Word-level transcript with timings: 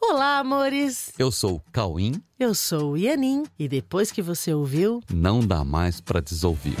Olá, 0.00 0.38
amores! 0.38 1.12
Eu 1.18 1.32
sou 1.32 1.56
o 1.56 1.62
Cauim. 1.72 2.22
Eu 2.38 2.54
sou 2.54 2.92
o 2.92 2.96
Ianin 2.96 3.42
e 3.58 3.68
depois 3.68 4.12
que 4.12 4.22
você 4.22 4.54
ouviu, 4.54 5.02
não 5.12 5.40
dá 5.40 5.64
mais 5.64 6.00
para 6.00 6.20
desouvir. 6.20 6.76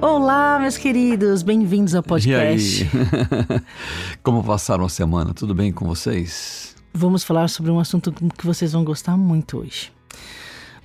Olá, 0.00 0.58
meus 0.58 0.78
queridos, 0.78 1.42
bem-vindos 1.42 1.94
ao 1.94 2.02
podcast. 2.02 2.82
E 2.82 2.86
aí? 2.86 3.60
Como 4.24 4.42
passaram 4.42 4.86
a 4.86 4.88
semana? 4.88 5.34
Tudo 5.34 5.54
bem 5.54 5.70
com 5.70 5.86
vocês? 5.86 6.74
Vamos 6.94 7.22
falar 7.22 7.48
sobre 7.48 7.70
um 7.70 7.78
assunto 7.78 8.10
que 8.10 8.46
vocês 8.46 8.72
vão 8.72 8.82
gostar 8.82 9.18
muito 9.18 9.58
hoje. 9.58 9.92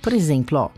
Por 0.02 0.12
exemplo, 0.12 0.58
ó, 0.58 0.70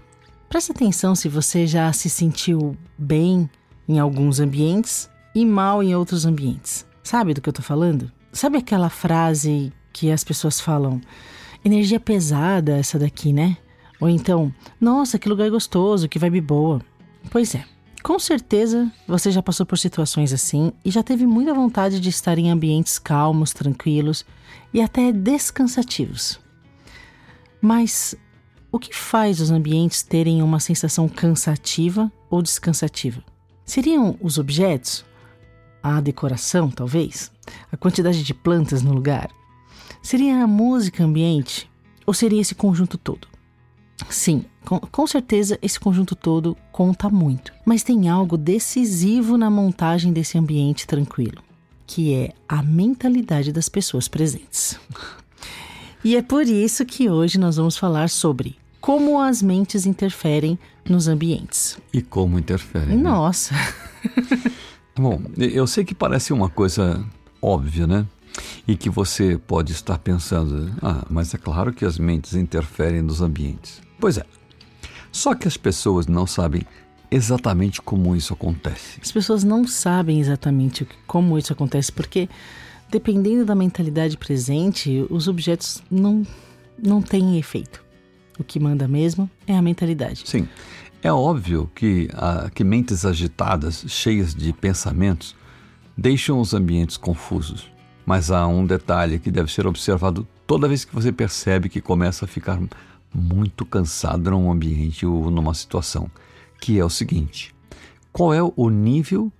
preste 0.49 0.71
atenção 0.71 1.15
se 1.17 1.29
você 1.29 1.67
já 1.67 1.93
se 1.93 2.09
sentiu 2.09 2.77
bem 2.97 3.51
em 3.89 3.99
alguns 3.99 4.39
ambientes 4.39 5.11
e 5.35 5.45
mal 5.45 5.83
em 5.83 5.95
outros 5.95 6.25
ambientes. 6.25 6.89
Sabe 7.03 7.35
do 7.35 7.41
que 7.41 7.49
eu 7.49 7.53
tô 7.53 7.63
falando? 7.63 8.11
Sabe 8.33 8.59
aquela 8.59 8.89
frase 8.89 9.73
que 9.93 10.11
as 10.11 10.23
pessoas 10.23 10.61
falam? 10.61 11.01
Energia 11.65 12.01
pesada 12.01 12.77
essa 12.77 12.99
daqui, 12.99 13.33
né? 13.33 13.57
Ou 14.01 14.09
então, 14.09 14.55
nossa, 14.81 15.19
que 15.19 15.29
lugar 15.29 15.51
gostoso, 15.51 16.09
que 16.09 16.19
vibe 16.19 16.41
boa. 16.41 16.81
Pois 17.31 17.55
é. 17.55 17.65
Com 18.03 18.19
certeza 18.19 18.91
você 19.07 19.31
já 19.31 19.43
passou 19.43 19.67
por 19.67 19.79
situações 19.79 20.33
assim 20.33 20.73
e 20.83 20.91
já 20.91 21.03
teve 21.03 21.27
muita 21.27 21.53
vontade 21.53 22.01
de 22.01 22.09
estar 22.09 22.39
em 22.39 22.51
ambientes 22.51 22.99
calmos, 22.99 23.53
tranquilos 23.53 24.25
e 24.73 24.81
até 24.81 25.13
descansativos. 25.13 26.41
Mas 27.61 28.15
o 28.73 28.79
que 28.79 28.97
faz 28.97 29.39
os 29.41 29.51
ambientes 29.51 30.03
terem 30.03 30.43
uma 30.43 30.61
sensação 30.61 31.09
cansativa 31.09 32.11
ou 32.31 32.41
descansativa? 32.41 33.23
Seriam 33.67 34.17
os 34.21 34.39
objetos? 34.39 35.05
A 35.83 36.01
decoração, 36.01 36.71
talvez? 36.71 37.31
A 37.73 37.77
quantidade 37.77 38.23
de 38.23 38.35
plantas 38.35 38.83
no 38.83 38.93
lugar? 38.93 39.31
Seria 40.03 40.43
a 40.43 40.47
música 40.47 41.05
ambiente? 41.05 41.71
Ou 42.07 42.15
seria 42.15 42.41
esse 42.41 42.55
conjunto 42.55 42.99
todo? 42.99 43.29
Sim, 44.09 44.45
com, 44.65 44.79
com, 44.81 45.07
certeza 45.07 45.59
esse 45.61 45.79
conjunto 45.79 46.15
todo 46.15 46.57
conta 46.73 47.09
muito, 47.11 47.53
mas 47.65 47.83
tem 47.83 48.09
algo 48.09 48.37
decisivo 48.37 49.37
na 49.37 49.51
montagem 49.51 50.13
desse 50.13 50.39
ambiente 50.39 50.87
tranquilo, 50.87 51.43
que 51.87 52.15
é 52.15 52.33
a 52.49 52.63
mentalidade 52.63 53.53
das 53.53 53.69
pessoas 53.69 54.09
presentes. 54.09 54.79
E 56.03 56.17
é 56.17 56.23
por 56.23 56.47
isso 56.47 56.87
que 56.87 57.11
hoje 57.11 57.39
nós 57.39 57.59
vamos 57.59 57.77
falar 57.77 58.09
sobre 58.09 58.57
como 58.81 59.21
as 59.21 59.43
mentes 59.43 59.85
interferem 59.85 60.59
nos 60.89 61.07
ambientes. 61.07 61.77
E 61.93 62.01
como 62.01 62.39
interferem? 62.39 62.97
Né? 62.97 63.03
Bom, 65.01 65.23
eu 65.39 65.67
sei 65.67 65.83
que 65.83 65.95
parece 65.95 66.31
uma 66.31 66.51
coisa 66.51 67.03
óbvia, 67.41 67.87
né? 67.87 68.07
E 68.69 68.77
que 68.77 68.91
você 68.91 69.39
pode 69.39 69.73
estar 69.73 69.97
pensando, 69.97 70.71
ah, 70.83 71.07
mas 71.09 71.33
é 71.33 71.39
claro 71.39 71.73
que 71.73 71.87
as 71.87 71.99
mentes 71.99 72.35
interferem 72.35 73.01
nos 73.01 73.23
ambientes. 73.23 73.81
Pois 73.99 74.19
é. 74.19 74.25
Só 75.11 75.35
que 75.35 75.49
as 75.49 75.57
pessoas 75.57 76.07
não 76.07 76.27
sabem 76.27 76.63
exatamente 77.11 77.81
como 77.81 78.15
isso 78.15 78.35
acontece. 78.35 79.01
As 79.03 79.11
pessoas 79.11 79.43
não 79.43 79.67
sabem 79.67 80.21
exatamente 80.21 80.87
como 81.07 81.39
isso 81.39 81.53
acontece, 81.53 81.91
porque 81.91 82.29
dependendo 82.91 83.47
da 83.47 83.55
mentalidade 83.55 84.19
presente, 84.19 85.07
os 85.09 85.29
objetos 85.29 85.83
não, 85.91 86.27
não 86.81 87.01
têm 87.01 87.39
efeito. 87.39 87.83
O 88.39 88.45
que 88.45 88.61
manda 88.61 88.87
mesmo 88.87 89.31
é 89.47 89.57
a 89.57 89.63
mentalidade. 89.63 90.25
Sim. 90.27 90.47
É 91.03 91.11
óbvio 91.11 91.71
que, 91.75 92.09
ah, 92.13 92.51
que 92.55 92.63
mentes 92.63 93.07
agitadas, 93.07 93.85
cheias 93.89 94.35
de 94.35 94.53
pensamentos, 94.53 95.35
deixam 95.97 96.39
os 96.39 96.53
ambientes 96.53 96.97
confusos. 96.97 97.71
Mas 98.05 98.31
há 98.31 98.47
um 98.47 98.67
detalhe 98.67 99.19
que 99.19 99.31
deve 99.31 99.51
ser 99.51 99.67
observado 99.67 100.27
toda 100.47 100.69
vez 100.69 100.85
que 100.85 100.95
você 100.95 101.11
percebe 101.11 101.69
que 101.69 101.81
começa 101.81 102.25
a 102.25 102.29
ficar 102.29 102.61
muito 103.15 103.65
cansado 103.65 104.31
num 104.31 104.51
ambiente 104.51 105.07
ou 105.07 105.31
numa 105.31 105.55
situação, 105.55 106.11
que 106.61 106.79
é 106.79 106.85
o 106.85 106.91
seguinte: 106.91 107.55
qual 108.13 108.35
é 108.35 108.43
o 108.43 108.69
nível 108.69 109.33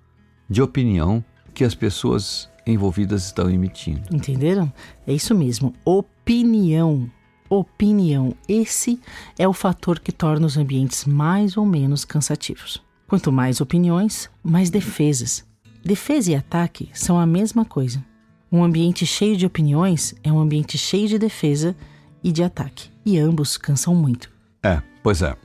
de 0.49 0.63
opinião 0.63 1.25
que 1.53 1.65
as 1.65 1.75
pessoas 1.75 2.49
envolvidas 2.67 3.27
estão 3.27 3.51
emitindo? 3.51 4.03
Entenderam? 4.11 4.73
É 5.07 5.13
isso 5.13 5.35
mesmo, 5.35 5.75
opinião. 5.85 7.11
Opinião. 7.51 8.33
Esse 8.49 9.01
é 9.37 9.47
o 9.47 9.53
fator 9.53 9.99
que 9.99 10.13
torna 10.13 10.47
os 10.47 10.57
ambientes 10.57 11.05
mais 11.05 11.57
ou 11.57 11.67
menos 11.67 12.05
cansativos. 12.05 12.81
Quanto 13.09 13.33
mais 13.33 13.61
opiniões, 13.61 14.31
mais 14.41 14.71
defesas. 14.71 15.45
Defesa 15.85 16.31
e 16.31 16.37
ataque 16.37 16.89
são 16.95 17.19
a 17.19 17.27
mesma 17.27 17.65
coisa. 17.65 18.05
Um 18.53 18.63
ambiente 18.63 19.05
cheio 19.05 19.37
de 19.37 19.45
opiniões 19.45 20.15
é 20.23 20.33
um 20.33 20.39
ambiente 20.39 20.79
cheio 20.79 21.09
de 21.09 21.19
defesa 21.19 21.77
e 22.23 22.31
de 22.31 22.45
ataque 22.45 22.89
e 23.05 23.19
ambos 23.19 23.59
cansam 23.59 23.97
muito. 23.97 24.31
É, 24.63 24.81
pois 25.03 25.21
é. 25.21 25.37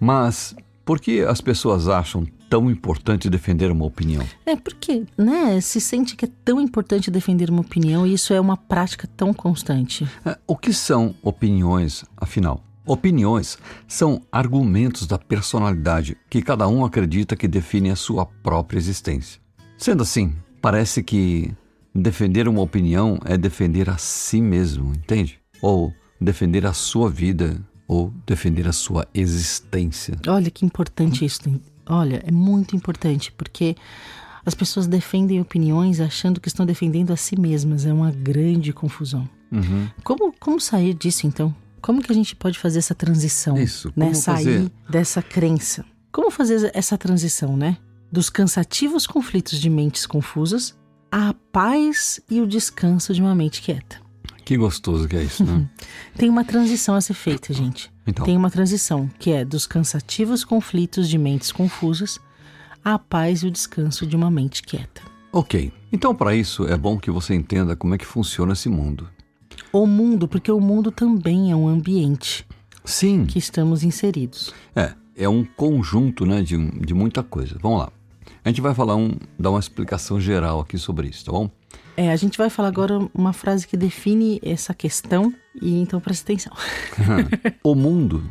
Mas 0.00 0.56
por 0.82 0.98
que 0.98 1.20
as 1.20 1.42
pessoas 1.42 1.88
acham 1.88 2.26
tão 2.54 2.70
importante 2.70 3.28
defender 3.28 3.72
uma 3.72 3.84
opinião? 3.84 4.24
É 4.46 4.54
porque, 4.54 5.02
né, 5.18 5.60
se 5.60 5.80
sente 5.80 6.14
que 6.14 6.24
é 6.24 6.28
tão 6.44 6.60
importante 6.60 7.10
defender 7.10 7.50
uma 7.50 7.62
opinião 7.62 8.06
e 8.06 8.14
isso 8.14 8.32
é 8.32 8.40
uma 8.40 8.56
prática 8.56 9.08
tão 9.16 9.34
constante. 9.34 10.06
É, 10.24 10.38
o 10.46 10.56
que 10.56 10.72
são 10.72 11.16
opiniões, 11.20 12.04
afinal? 12.16 12.62
Opiniões 12.86 13.58
são 13.88 14.22
argumentos 14.30 15.04
da 15.04 15.18
personalidade 15.18 16.16
que 16.30 16.40
cada 16.40 16.68
um 16.68 16.84
acredita 16.84 17.34
que 17.34 17.48
definem 17.48 17.90
a 17.90 17.96
sua 17.96 18.24
própria 18.24 18.78
existência. 18.78 19.40
Sendo 19.76 20.04
assim, 20.04 20.32
parece 20.62 21.02
que 21.02 21.52
defender 21.92 22.46
uma 22.46 22.62
opinião 22.62 23.18
é 23.24 23.36
defender 23.36 23.90
a 23.90 23.98
si 23.98 24.40
mesmo, 24.40 24.94
entende? 24.94 25.40
Ou 25.60 25.92
defender 26.20 26.64
a 26.66 26.72
sua 26.72 27.10
vida 27.10 27.60
ou 27.88 28.14
defender 28.24 28.68
a 28.68 28.72
sua 28.72 29.08
existência. 29.12 30.16
Olha 30.28 30.50
que 30.52 30.64
importante 30.64 31.24
isso. 31.24 31.40
Olha, 31.86 32.22
é 32.26 32.30
muito 32.30 32.74
importante 32.74 33.32
porque 33.32 33.76
as 34.44 34.54
pessoas 34.54 34.86
defendem 34.86 35.40
opiniões 35.40 36.00
achando 36.00 36.40
que 36.40 36.48
estão 36.48 36.66
defendendo 36.66 37.12
a 37.12 37.16
si 37.16 37.38
mesmas. 37.38 37.86
É 37.86 37.92
uma 37.92 38.10
grande 38.10 38.72
confusão. 38.72 39.28
Uhum. 39.50 39.88
Como, 40.02 40.34
como 40.38 40.60
sair 40.60 40.94
disso 40.94 41.26
então? 41.26 41.54
Como 41.80 42.02
que 42.02 42.10
a 42.10 42.14
gente 42.14 42.34
pode 42.34 42.58
fazer 42.58 42.78
essa 42.78 42.94
transição? 42.94 43.58
Isso, 43.58 43.92
né? 43.94 44.12
Sair 44.14 44.44
fazer? 44.44 44.72
dessa 44.88 45.22
crença. 45.22 45.84
Como 46.10 46.30
fazer 46.30 46.70
essa 46.74 46.96
transição, 46.96 47.56
né? 47.56 47.76
Dos 48.10 48.30
cansativos 48.30 49.06
conflitos 49.06 49.58
de 49.60 49.68
mentes 49.68 50.06
confusas 50.06 50.74
à 51.10 51.34
paz 51.52 52.20
e 52.30 52.40
o 52.40 52.46
descanso 52.46 53.12
de 53.12 53.20
uma 53.20 53.34
mente 53.34 53.60
quieta. 53.60 54.00
Que 54.44 54.56
gostoso 54.56 55.08
que 55.08 55.16
é 55.16 55.22
isso, 55.24 55.44
né? 55.44 55.68
Tem 56.16 56.28
uma 56.28 56.44
transição 56.44 56.94
a 56.94 57.00
ser 57.00 57.14
feita, 57.14 57.52
gente. 57.52 57.93
Então. 58.06 58.24
Tem 58.24 58.36
uma 58.36 58.50
transição 58.50 59.08
que 59.18 59.30
é 59.30 59.44
dos 59.44 59.66
cansativos 59.66 60.44
conflitos 60.44 61.08
de 61.08 61.16
mentes 61.16 61.50
confusas 61.50 62.20
à 62.84 62.98
paz 62.98 63.42
e 63.42 63.46
o 63.46 63.50
descanso 63.50 64.06
de 64.06 64.14
uma 64.14 64.30
mente 64.30 64.62
quieta. 64.62 65.02
Ok. 65.32 65.72
Então, 65.90 66.14
para 66.14 66.34
isso, 66.34 66.66
é 66.66 66.76
bom 66.76 66.98
que 66.98 67.10
você 67.10 67.34
entenda 67.34 67.74
como 67.74 67.94
é 67.94 67.98
que 67.98 68.06
funciona 68.06 68.52
esse 68.52 68.68
mundo. 68.68 69.08
O 69.72 69.86
mundo, 69.86 70.28
porque 70.28 70.50
o 70.50 70.60
mundo 70.60 70.92
também 70.92 71.50
é 71.50 71.56
um 71.56 71.66
ambiente. 71.66 72.46
Sim. 72.84 73.24
Que 73.24 73.38
estamos 73.38 73.82
inseridos. 73.82 74.52
É, 74.76 74.92
é 75.16 75.28
um 75.28 75.44
conjunto 75.44 76.26
né, 76.26 76.42
de, 76.42 76.56
de 76.80 76.94
muita 76.94 77.22
coisa. 77.22 77.56
Vamos 77.60 77.80
lá. 77.80 77.92
A 78.44 78.48
gente 78.48 78.60
vai 78.60 78.74
falar 78.74 78.94
um, 78.94 79.12
dar 79.38 79.50
uma 79.50 79.58
explicação 79.58 80.20
geral 80.20 80.60
aqui 80.60 80.76
sobre 80.76 81.08
isso, 81.08 81.24
tá 81.24 81.32
bom? 81.32 81.50
É, 81.96 82.10
a 82.10 82.16
gente 82.16 82.36
vai 82.36 82.50
falar 82.50 82.68
agora 82.68 82.98
uma 83.14 83.32
frase 83.32 83.66
que 83.66 83.76
define 83.76 84.40
essa 84.42 84.74
questão 84.74 85.32
e 85.60 85.78
então 85.80 86.00
preste 86.00 86.22
atenção. 86.22 86.52
o 87.62 87.74
mundo 87.74 88.24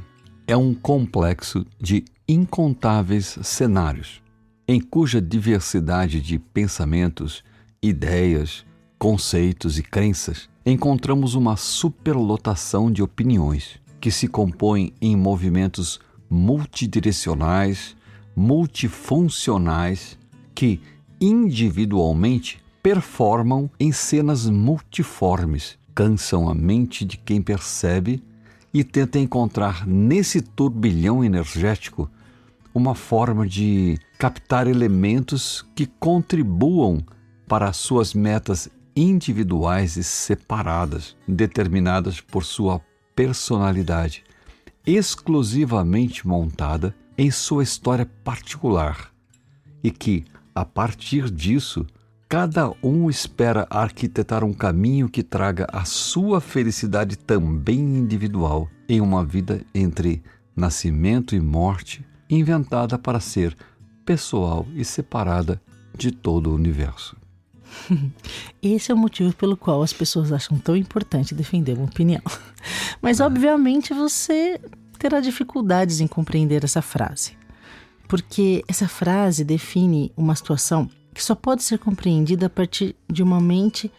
é 0.46 0.58
um 0.58 0.74
complexo 0.74 1.66
de 1.80 2.04
incontáveis 2.28 3.38
cenários, 3.42 4.22
em 4.68 4.82
cuja 4.82 5.22
diversidade 5.22 6.20
de 6.22 6.38
pensamentos, 6.40 7.44
ideias, 7.82 8.66
conceitos 8.98 9.78
e 9.78 9.84
crenças 9.84 10.50
encontramos 10.66 11.36
uma 11.36 11.58
superlotação 11.58 12.90
de 12.90 13.04
opiniões 13.04 13.82
que 14.00 14.10
se 14.10 14.28
compõem 14.28 14.94
em 15.02 15.16
movimentos 15.16 16.00
multidirecionais, 16.30 17.96
multifuncionais 18.36 20.18
que 20.56 20.80
individualmente 21.20 22.63
performam 22.84 23.72
em 23.80 23.94
cenas 23.94 24.46
multiformes, 24.50 25.80
cansam 25.96 26.50
a 26.50 26.54
mente 26.54 27.06
de 27.06 27.16
quem 27.18 27.42
percebe 27.42 28.22
e 28.74 28.84
tenta 28.84 29.18
encontrar 29.18 29.88
nesse 29.88 30.42
turbilhão 30.42 31.24
energético 31.24 32.12
uma 32.76 32.94
forma 32.94 33.48
de 33.48 33.98
captar 34.18 34.68
elementos 34.68 35.66
que 35.74 35.86
contribuam 35.86 37.02
para 37.48 37.70
as 37.70 37.78
suas 37.78 38.14
metas 38.14 38.68
individuais 38.96 39.96
e 39.96 40.04
separadas, 40.04 41.16
determinadas 41.26 42.20
por 42.20 42.44
sua 42.44 42.82
personalidade, 43.16 44.24
exclusivamente 44.86 46.28
montada 46.28 46.94
em 47.18 47.32
sua 47.32 47.64
história 47.64 48.06
particular, 48.24 49.12
e 49.84 49.92
que, 49.92 50.26
a 50.54 50.66
partir 50.66 51.30
disso, 51.30 51.86
cada 52.34 52.74
um 52.82 53.12
espera 53.12 53.68
arquitetar 53.70 54.44
um 54.44 54.54
caminho 54.54 55.08
que 55.08 55.22
traga 55.22 55.68
a 55.72 55.86
sua 55.86 56.42
felicidade 56.42 57.16
também 57.16 57.78
individual 57.80 58.68
em 58.90 59.00
uma 59.00 59.24
vida 59.24 59.64
entre 59.72 60.24
nascimento 60.56 61.36
e 61.36 61.40
morte, 61.40 62.04
inventada 62.28 62.98
para 62.98 63.20
ser 63.20 63.56
pessoal 64.04 64.66
e 64.74 64.84
separada 64.84 65.62
de 65.96 66.10
todo 66.10 66.50
o 66.50 66.56
universo. 66.56 67.16
Esse 68.60 68.92
é 68.92 68.96
o 68.96 68.98
motivo 68.98 69.32
pelo 69.36 69.56
qual 69.56 69.84
as 69.84 69.94
pessoas 69.94 70.32
acham 70.32 70.58
tão 70.58 70.76
importante 70.76 71.36
defender 71.36 71.78
uma 71.78 71.86
opinião. 71.86 72.24
Mas, 73.00 73.20
é. 73.20 73.26
obviamente, 73.26 73.94
você 73.94 74.60
terá 74.98 75.20
dificuldades 75.20 76.02
em 76.02 76.08
compreender 76.08 76.64
essa 76.64 76.82
frase. 76.82 77.38
Porque 78.08 78.64
essa 78.68 78.88
frase 78.88 79.44
define 79.44 80.12
uma 80.18 80.36
situação 80.36 80.90
que 81.14 81.24
só 81.24 81.36
pode 81.36 81.64
ser 81.64 81.80
compreendida 81.80 82.48
a 82.48 82.50
partir 82.50 82.96
de 83.10 83.22
uma 83.22 83.40
mente 83.40 83.92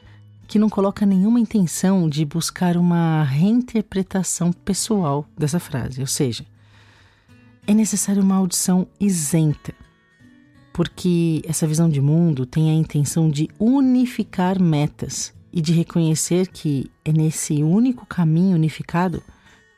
que 0.46 0.58
não 0.58 0.68
coloca 0.68 1.06
nenhuma 1.06 1.40
intenção 1.40 2.08
de 2.08 2.24
buscar 2.24 2.76
uma 2.76 3.22
reinterpretação 3.22 4.52
pessoal 4.52 5.26
dessa 5.38 5.58
frase. 5.58 6.00
Ou 6.00 6.06
seja, 6.06 6.44
é 7.66 7.72
necessário 7.72 8.22
uma 8.22 8.36
audição 8.36 8.86
isenta 9.00 9.72
porque 10.74 11.40
essa 11.46 11.68
visão 11.68 11.88
de 11.88 12.00
mundo 12.00 12.44
tem 12.44 12.68
a 12.68 12.74
intenção 12.74 13.30
de 13.30 13.48
unificar 13.60 14.60
metas 14.60 15.32
e 15.52 15.60
de 15.60 15.72
reconhecer 15.72 16.48
que 16.48 16.90
é 17.04 17.12
nesse 17.12 17.62
único 17.62 18.04
caminho 18.04 18.56
unificado 18.56 19.22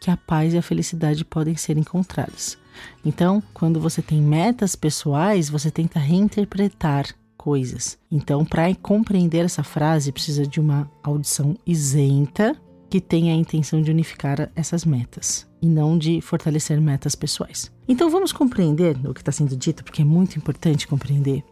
que 0.00 0.10
a 0.10 0.16
paz 0.16 0.54
e 0.54 0.58
a 0.58 0.62
felicidade 0.62 1.22
podem 1.22 1.54
ser 1.54 1.76
encontradas. 1.76 2.56
Então, 3.04 3.42
quando 3.52 3.78
você 3.78 4.00
tem 4.00 4.22
metas 4.22 4.74
pessoais, 4.74 5.50
você 5.50 5.70
tenta 5.70 5.98
reinterpretar 5.98 7.06
coisas. 7.36 7.98
Então, 8.10 8.44
para 8.44 8.74
compreender 8.74 9.44
essa 9.44 9.62
frase, 9.62 10.12
precisa 10.12 10.46
de 10.46 10.60
uma 10.60 10.90
audição 11.02 11.56
isenta 11.66 12.56
que 12.88 13.00
tenha 13.00 13.34
a 13.34 13.36
intenção 13.36 13.82
de 13.82 13.90
unificar 13.90 14.50
essas 14.54 14.84
metas 14.84 15.46
e 15.60 15.66
não 15.66 15.98
de 15.98 16.20
fortalecer 16.20 16.80
metas 16.80 17.14
pessoais. 17.14 17.70
Então 17.88 18.10
vamos 18.10 18.32
compreender 18.32 18.96
o 19.06 19.12
que 19.12 19.20
está 19.20 19.32
sendo 19.32 19.56
dito, 19.56 19.84
porque 19.84 20.02
é 20.02 20.04
muito 20.04 20.36
importante 20.36 20.86
compreender. 20.86 21.44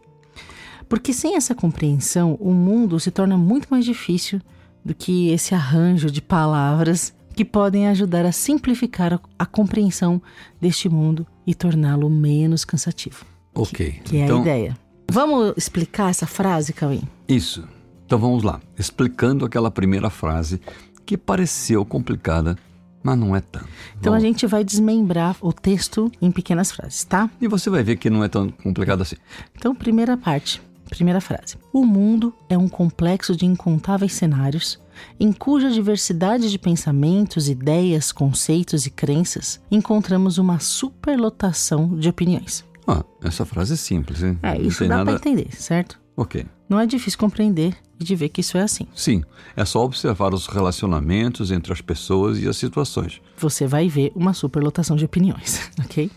Porque 0.87 1.13
sem 1.13 1.35
essa 1.35 1.55
compreensão, 1.55 2.37
o 2.39 2.53
mundo 2.53 2.99
se 2.99 3.11
torna 3.11 3.37
muito 3.37 3.67
mais 3.69 3.83
difícil 3.85 4.39
do 4.83 4.93
que 4.93 5.29
esse 5.29 5.55
arranjo 5.55 6.11
de 6.11 6.21
palavras 6.21 7.13
que 7.35 7.43
podem 7.43 7.87
ajudar 7.87 8.25
a 8.25 8.31
simplificar 8.31 9.19
a, 9.37 9.45
compreensão 9.45 10.21
deste 10.61 10.87
mundo 10.87 11.27
e 11.45 11.53
torná-lo 11.53 12.09
menos 12.09 12.63
cansativo. 12.63 13.25
Ok. 13.53 13.91
Que, 13.91 13.99
que 14.01 14.17
é 14.17 14.23
então, 14.23 14.37
a 14.37 14.41
ideia. 14.41 14.77
Vamos 15.09 15.53
explicar 15.55 16.09
essa 16.09 16.25
frase, 16.25 16.73
Cauê? 16.73 17.01
Isso. 17.27 17.67
Então 18.05 18.19
vamos 18.19 18.43
lá. 18.43 18.59
Explicando 18.77 19.45
aquela 19.45 19.71
primeira 19.71 20.09
frase 20.09 20.61
que 21.05 21.17
pareceu 21.17 21.85
complicada, 21.85 22.57
mas 23.03 23.17
não 23.17 23.35
é 23.35 23.41
tanto. 23.41 23.67
Então 23.99 24.11
Bom, 24.13 24.17
a 24.17 24.19
gente 24.19 24.45
vai 24.47 24.63
desmembrar 24.63 25.35
o 25.41 25.53
texto 25.53 26.11
em 26.21 26.31
pequenas 26.31 26.71
frases, 26.71 27.03
tá? 27.03 27.29
E 27.39 27.47
você 27.47 27.69
vai 27.69 27.83
ver 27.83 27.97
que 27.97 28.09
não 28.09 28.23
é 28.23 28.27
tão 28.27 28.49
complicado 28.49 29.01
assim. 29.01 29.15
Então, 29.55 29.75
primeira 29.75 30.17
parte, 30.17 30.61
primeira 30.89 31.21
frase. 31.21 31.57
O 31.71 31.85
mundo 31.85 32.33
é 32.49 32.57
um 32.57 32.67
complexo 32.67 33.35
de 33.35 33.45
incontáveis 33.45 34.13
cenários 34.13 34.79
em 35.19 35.31
cuja 35.31 35.69
diversidade 35.69 36.49
de 36.49 36.57
pensamentos, 36.57 37.49
ideias, 37.49 38.11
conceitos 38.11 38.85
e 38.85 38.89
crenças 38.89 39.59
encontramos 39.69 40.37
uma 40.37 40.59
superlotação 40.59 41.97
de 41.97 42.09
opiniões. 42.09 42.63
Ah, 42.87 43.03
essa 43.23 43.45
frase 43.45 43.73
é 43.73 43.77
simples, 43.77 44.21
hein? 44.21 44.37
É, 44.43 44.59
isso 44.61 44.83
dá 44.87 44.97
nada... 44.97 45.05
para 45.05 45.13
entender, 45.15 45.55
certo? 45.55 45.99
Ok. 46.15 46.45
Não 46.69 46.79
é 46.79 46.85
difícil 46.85 47.19
compreender 47.19 47.75
e 47.99 48.03
de 48.03 48.15
ver 48.15 48.29
que 48.29 48.41
isso 48.41 48.57
é 48.57 48.61
assim. 48.61 48.87
Sim, 48.95 49.23
é 49.55 49.65
só 49.65 49.83
observar 49.83 50.33
os 50.33 50.47
relacionamentos 50.47 51.51
entre 51.51 51.73
as 51.73 51.81
pessoas 51.81 52.39
e 52.39 52.47
as 52.47 52.57
situações. 52.57 53.21
Você 53.37 53.67
vai 53.67 53.87
ver 53.87 54.11
uma 54.15 54.33
superlotação 54.33 54.95
de 54.95 55.05
opiniões, 55.05 55.69
ok? 55.83 56.09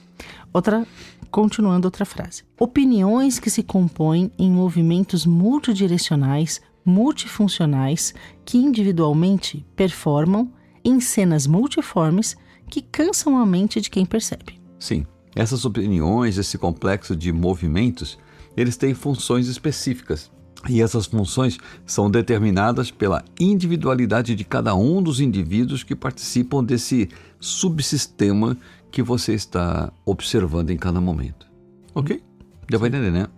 Outra, 0.53 0.87
continuando 1.31 1.87
outra 1.87 2.05
frase. 2.05 2.44
Opiniões 2.59 3.38
que 3.38 3.50
se 3.50 3.62
compõem 3.62 4.31
em 4.38 4.50
movimentos 4.50 5.26
multidirecionais, 5.26 6.61
multifuncionais, 6.85 8.14
que 8.44 8.56
individualmente 8.56 9.67
performam 9.76 10.50
em 10.85 11.00
cenas 11.00 11.47
multiformes 11.47 12.37
que 12.71 12.81
cansam 12.81 13.37
a 13.37 13.44
mente 13.44 13.81
de 13.81 13.91
quem 13.91 14.06
percebe. 14.06 14.61
Sim, 14.79 15.05
essas 15.38 15.64
opiniões, 15.64 16.37
esse 16.37 16.58
complexo 16.58 17.14
de 17.14 17.32
movimentos 17.32 18.19
eles 18.56 18.76
têm 18.76 18.93
funções 18.93 19.46
específicas. 19.46 20.32
E 20.69 20.82
essas 20.82 21.06
funções 21.06 21.58
são 21.87 22.11
determinadas 22.11 22.90
pela 22.90 23.25
individualidade 23.38 24.35
de 24.35 24.43
cada 24.43 24.75
um 24.75 25.00
dos 25.00 25.20
indivíduos 25.20 25.85
que 25.85 25.94
participam 25.94 26.64
desse 26.64 27.08
subsistema 27.38 28.56
que 28.90 29.00
você 29.00 29.32
está 29.32 29.93
observando 30.05 30.70
em 30.70 30.76
cada 30.76 31.00
momento. 31.00 31.46
Ok? 31.94 32.20
Deu 32.69 32.81
para 32.81 32.88
entender, 32.88 33.12
né? 33.12 33.29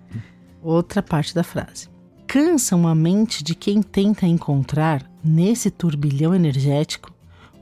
Outra 0.62 1.02
parte 1.02 1.34
da 1.34 1.42
frase. 1.42 1.88
Cansam 2.26 2.88
a 2.88 2.94
mente 2.94 3.44
de 3.44 3.54
quem 3.54 3.82
tenta 3.82 4.26
encontrar, 4.26 5.04
nesse 5.22 5.70
turbilhão 5.70 6.34
energético, 6.34 7.12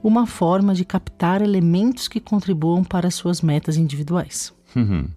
uma 0.03 0.25
forma 0.25 0.73
de 0.73 0.85
captar 0.85 1.41
elementos 1.41 2.07
que 2.07 2.19
contribuam 2.19 2.83
para 2.83 3.11
suas 3.11 3.41
metas 3.41 3.77
individuais. 3.77 4.53
Uhum. 4.75 5.07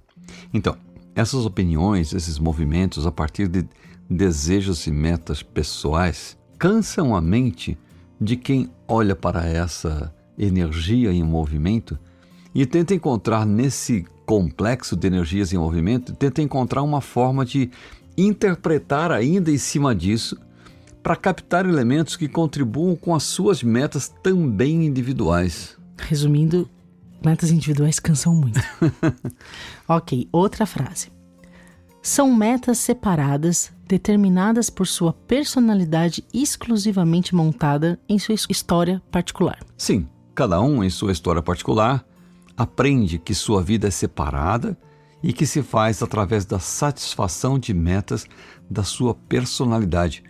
Então, 0.53 0.77
essas 1.15 1.45
opiniões, 1.45 2.13
esses 2.13 2.39
movimentos, 2.39 3.07
a 3.07 3.13
partir 3.13 3.49
de 3.49 3.67
desejos 4.09 4.87
e 4.87 4.91
metas 4.91 5.43
pessoais, 5.43 6.37
cansam 6.59 7.15
a 7.15 7.21
mente 7.21 7.79
de 8.21 8.37
quem 8.37 8.71
olha 8.87 9.17
para 9.17 9.47
essa 9.47 10.15
energia 10.39 11.13
em 11.13 11.23
movimento 11.23 11.99
e 12.55 12.65
tenta 12.67 12.95
encontrar 12.95 13.47
nesse 13.47 14.07
complexo 14.25 14.97
de 14.97 15.07
energias 15.07 15.53
em 15.53 15.59
movimento, 15.59 16.15
tenta 16.15 16.41
encontrar 16.41 16.83
uma 16.83 17.01
forma 17.01 17.45
de 17.45 17.71
interpretar 18.17 19.11
ainda 19.11 19.51
em 19.51 19.59
cima 19.59 19.95
disso 19.95 20.37
para 21.03 21.17
captar 21.17 21.67
elementos 21.67 22.17
que 22.17 22.29
contribuam 22.29 22.95
com 22.95 23.15
as 23.15 23.25
suas 23.25 23.63
metas 23.63 24.09
também 24.23 24.87
individuais. 24.87 25.77
Resumindo, 25.99 26.69
Metas 27.25 27.53
individuais 27.53 28.01
cansam 28.01 28.35
muito. 28.35 28.61
ok, 29.87 30.29
outra 30.33 30.67
frase. 30.67 31.11
São 32.03 32.35
metas 32.35 32.79
separadas, 32.79 33.73
determinadas 33.87 34.69
por 34.69 34.89
sua 34.89 35.13
personalidade 35.13 36.25
exclusivamente 36.35 37.33
montada 37.33 37.99
em 38.09 38.19
sua 38.19 38.35
história 38.35 39.01
particular. 39.11 39.61
Sim, 39.77 40.09
cada 40.35 40.61
um 40.61 40.83
em 40.83 40.91
sua 40.91 41.13
história 41.13 41.41
particular 41.41 42.05
aprende 42.57 43.21
que 43.21 43.35
sua 43.35 43.63
vida 43.63 43.87
é 43.87 43.91
separada 43.91 44.77
e 45.23 45.33
que 45.33 45.47
se 45.47 45.63
faz 45.63 46.03
através 46.03 46.45
da 46.45 46.59
satisfação 46.59 47.57
de 47.57 47.73
metas 47.73 48.27
da 48.69 48.83
sua 48.83 49.15
personalidade, 49.15 50.25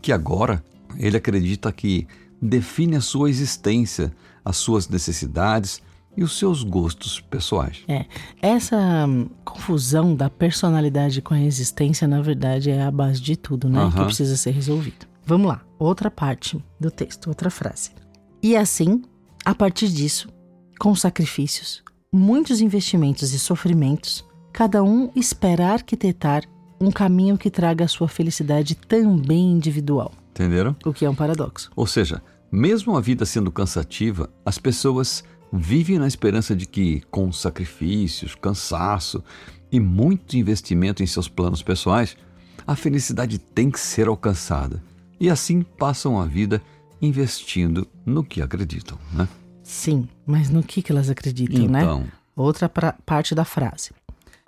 que 0.00 0.12
agora 0.12 0.62
ele 0.96 1.16
acredita 1.16 1.72
que 1.72 2.06
define 2.40 2.96
a 2.96 3.00
sua 3.00 3.28
existência, 3.28 4.12
as 4.44 4.56
suas 4.56 4.88
necessidades 4.88 5.82
e 6.16 6.24
os 6.24 6.36
seus 6.36 6.62
gostos 6.62 7.20
pessoais. 7.20 7.84
É, 7.86 8.04
essa 8.42 8.76
hum, 9.06 9.28
confusão 9.44 10.14
da 10.14 10.28
personalidade 10.28 11.22
com 11.22 11.34
a 11.34 11.40
existência, 11.40 12.08
na 12.08 12.20
verdade, 12.20 12.70
é 12.70 12.82
a 12.82 12.90
base 12.90 13.20
de 13.20 13.36
tudo, 13.36 13.68
né? 13.68 13.84
Uhum. 13.84 13.90
Que 13.90 14.04
precisa 14.04 14.36
ser 14.36 14.50
resolvido. 14.50 15.06
Vamos 15.24 15.46
lá, 15.46 15.62
outra 15.78 16.10
parte 16.10 16.58
do 16.80 16.90
texto, 16.90 17.28
outra 17.28 17.50
frase. 17.50 17.90
E 18.42 18.56
assim, 18.56 19.02
a 19.44 19.54
partir 19.54 19.88
disso, 19.88 20.28
com 20.80 20.94
sacrifícios, 20.94 21.82
muitos 22.12 22.60
investimentos 22.60 23.32
e 23.32 23.38
sofrimentos, 23.38 24.24
cada 24.52 24.82
um 24.82 25.10
espera 25.14 25.68
arquitetar 25.68 26.42
um 26.80 26.90
caminho 26.90 27.36
que 27.36 27.50
traga 27.50 27.84
a 27.84 27.88
sua 27.88 28.08
felicidade 28.08 28.74
também 28.74 29.52
individual. 29.52 30.12
Entenderam? 30.30 30.76
O 30.84 30.92
que 30.92 31.04
é 31.04 31.10
um 31.10 31.14
paradoxo. 31.14 31.70
Ou 31.74 31.86
seja, 31.86 32.22
mesmo 32.50 32.96
a 32.96 33.00
vida 33.00 33.26
sendo 33.26 33.50
cansativa, 33.50 34.30
as 34.44 34.58
pessoas 34.58 35.24
vive 35.52 35.98
na 35.98 36.06
esperança 36.06 36.54
de 36.54 36.66
que, 36.66 37.02
com 37.10 37.32
sacrifícios, 37.32 38.34
cansaço 38.34 39.22
e 39.72 39.80
muito 39.80 40.36
investimento 40.36 41.02
em 41.02 41.06
seus 41.06 41.28
planos 41.28 41.62
pessoais, 41.62 42.16
a 42.66 42.76
felicidade 42.76 43.38
tem 43.38 43.70
que 43.70 43.80
ser 43.80 44.08
alcançada. 44.08 44.82
E 45.20 45.28
assim 45.28 45.62
passam 45.62 46.20
a 46.20 46.26
vida 46.26 46.62
investindo 47.00 47.86
no 48.04 48.22
que 48.22 48.40
acreditam, 48.40 48.98
né? 49.12 49.28
Sim, 49.62 50.08
mas 50.26 50.48
no 50.48 50.62
que, 50.62 50.80
que 50.80 50.92
elas 50.92 51.10
acreditam, 51.10 51.66
né? 51.66 51.82
então, 51.82 52.00
né? 52.00 52.12
Outra 52.34 52.68
pra, 52.68 52.92
parte 53.04 53.34
da 53.34 53.44
frase. 53.44 53.90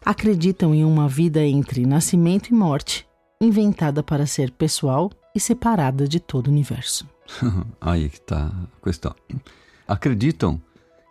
Acreditam 0.05 0.75
em 0.75 0.85
uma 0.85 1.09
vida 1.09 1.45
entre 1.45 1.85
nascimento 1.85 2.49
e 2.49 2.55
morte, 2.55 3.07
inventada 3.41 4.03
para 4.03 4.27
ser 4.27 4.51
pessoal 4.51 5.11
e 5.35 5.41
separada 5.41 6.09
de 6.09 6.19
todo 6.19 6.49
o 6.49 6.51
universo. 6.51 7.07
Aí 7.81 8.09
que 8.09 8.17
está 8.17 8.47
a 8.47 8.85
questão. 8.85 9.15
Acreditam 9.87 10.61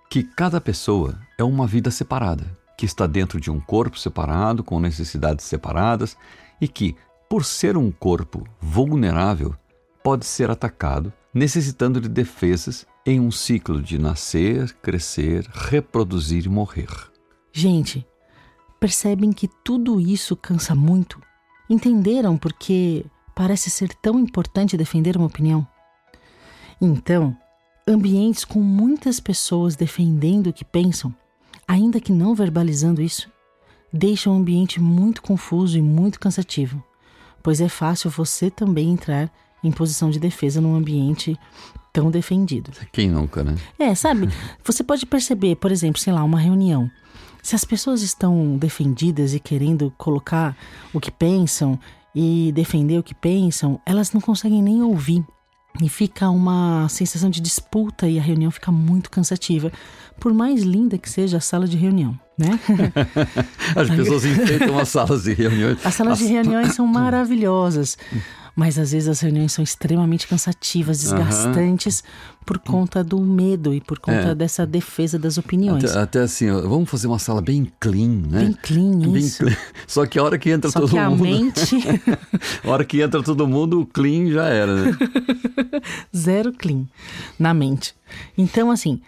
que 0.10 0.24
cada 0.24 0.60
pessoa 0.60 1.20
é 1.38 1.44
uma 1.44 1.68
vida 1.68 1.92
separada, 1.92 2.46
que 2.78 2.86
está 2.86 3.06
dentro 3.06 3.40
de 3.40 3.52
um 3.52 3.60
corpo 3.60 3.98
separado, 4.00 4.64
com 4.64 4.80
necessidades 4.80 5.46
separadas, 5.46 6.18
e 6.60 6.68
que 6.68 6.96
por 7.30 7.46
ser 7.46 7.78
um 7.78 7.92
corpo 7.92 8.44
vulnerável, 8.60 9.56
pode 10.04 10.26
ser 10.26 10.50
atacado, 10.50 11.14
necessitando 11.32 12.02
de 12.02 12.10
defesas 12.10 12.88
em 13.06 13.20
um 13.20 13.30
ciclo 13.30 13.82
de 13.82 14.00
nascer, 14.00 14.74
crescer, 14.82 15.48
reproduzir 15.54 16.48
e 16.48 16.50
morrer. 16.50 16.90
Gente, 17.54 18.06
percebem 18.80 19.32
que 19.32 19.48
tudo 19.64 20.00
isso 20.00 20.36
cansa 20.36 20.74
muito? 20.74 21.22
Entenderam 21.70 22.38
porque 22.38 23.06
parece 23.36 23.70
ser 23.70 23.94
tão 24.02 24.20
importante 24.20 24.78
defender 24.78 25.18
uma 25.18 25.28
opinião? 25.28 25.68
Então, 26.82 27.36
ambientes 27.88 28.46
com 28.46 28.60
muitas 28.60 29.20
pessoas 29.20 29.76
defendendo 29.76 30.48
o 30.48 30.54
que 30.54 30.64
pensam, 30.64 31.14
ainda 31.68 32.00
que 32.00 32.12
não 32.12 32.34
verbalizando 32.34 33.02
isso, 33.02 33.30
deixam 33.92 34.34
o 34.34 34.38
ambiente 34.38 34.80
muito 34.80 35.22
confuso 35.22 35.78
e 35.78 35.82
muito 35.82 36.20
cansativo, 36.20 36.84
pois 37.44 37.60
é 37.60 37.68
fácil 37.68 38.10
você 38.10 38.50
também 38.50 38.92
entrar 38.92 39.32
em 39.64 39.72
posição 39.72 40.10
de 40.10 40.20
defesa 40.20 40.62
num 40.62 40.76
ambiente 40.76 41.38
tão 41.92 42.10
defendido. 42.10 42.72
Quem 42.92 43.10
nunca, 43.10 43.44
né? 43.44 43.56
É, 43.78 43.94
sabe? 43.94 44.30
Você 44.64 44.84
pode 44.84 45.06
perceber, 45.06 45.56
por 45.56 45.72
exemplo, 45.72 46.00
sei 46.00 46.14
lá, 46.14 46.24
uma 46.24 46.40
reunião. 46.40 46.90
Se 47.42 47.56
as 47.56 47.64
pessoas 47.64 48.02
estão 48.02 48.58
defendidas 48.58 49.34
e 49.34 49.40
querendo 49.40 49.94
colocar 49.98 50.56
o 50.94 51.00
que 51.00 51.12
pensam 51.12 51.80
e 52.14 52.52
defender 52.54 52.98
o 52.98 53.04
que 53.04 53.16
pensam, 53.16 53.80
elas 53.86 54.12
não 54.12 54.22
conseguem 54.22 54.62
nem 54.62 54.82
ouvir. 54.82 55.24
E 55.82 55.88
fica 55.88 56.30
uma 56.30 56.88
sensação 56.90 57.30
de 57.30 57.40
disputa 57.40 58.08
e 58.08 58.20
a 58.20 58.22
reunião 58.22 58.52
fica 58.52 58.72
muito 58.72 59.10
cansativa, 59.10 59.72
por 60.20 60.34
mais 60.34 60.64
linda 60.64 60.98
que 60.98 61.10
seja 61.10 61.38
a 61.38 61.42
sala 61.42 61.68
de 61.68 61.78
reunião, 61.78 62.20
né? 62.38 62.60
As 63.76 63.90
pessoas 63.90 64.26
enfeitam 64.26 64.78
as 64.78 64.90
salas 64.90 65.24
de 65.24 65.34
reuniões. 65.34 65.86
As 65.86 65.94
salas 65.94 66.18
de 66.18 66.26
reuniões 66.26 66.74
são 66.76 66.86
maravilhosas. 66.86 67.98
Mas 68.60 68.78
às 68.78 68.92
vezes 68.92 69.08
as 69.08 69.22
reuniões 69.22 69.54
são 69.54 69.64
extremamente 69.64 70.28
cansativas, 70.28 71.00
desgastantes 71.00 72.02
uhum. 72.02 72.44
por 72.46 72.60
conta 72.60 73.02
do 73.02 73.18
medo 73.18 73.74
e 73.74 73.80
por 73.80 74.00
conta 74.00 74.32
é. 74.32 74.36
dessa 74.36 74.66
defesa 74.66 75.18
das 75.18 75.38
opiniões. 75.38 75.86
Até, 75.86 76.00
até, 76.02 76.20
assim, 76.24 76.52
vamos 76.52 76.90
fazer 76.90 77.08
uma 77.08 77.20
sala 77.20 77.42
bem 77.42 77.72
clean, 77.80 78.22
né? 78.30 78.40
Bem 78.44 78.58
clean, 78.62 79.00
bem 79.00 79.16
isso. 79.16 79.46
Clean. 79.46 79.56
Só 79.88 80.06
que 80.06 80.20
a 80.20 80.24
hora 80.26 80.38
que 80.38 80.50
entra 80.50 80.70
Só 80.70 80.82
todo 80.82 80.90
que 80.90 81.00
mundo. 81.00 81.24
A 81.24 81.26
mente. 81.26 81.78
a 82.62 82.70
hora 82.70 82.84
que 82.84 83.02
entra 83.02 83.24
todo 83.24 83.48
mundo, 83.48 83.80
o 83.80 83.86
clean 83.86 84.30
já 84.30 84.48
era, 84.48 84.76
né? 84.76 84.92
Zero 86.14 86.52
clean 86.52 86.84
na 87.40 87.54
mente. 87.54 87.96
Então, 88.38 88.72
assim, 88.72 89.00